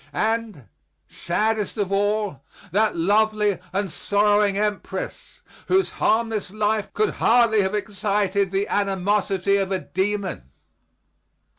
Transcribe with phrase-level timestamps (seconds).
[0.13, 0.65] and,
[1.07, 8.49] saddest of all, that lovely and sorrowing empress, whose harmless life could hardly have excited
[8.49, 10.49] the animosity of a demon?